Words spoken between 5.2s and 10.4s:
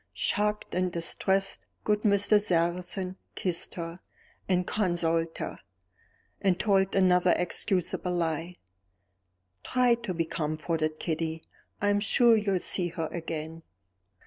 her, and told another excusable lie. "Try to be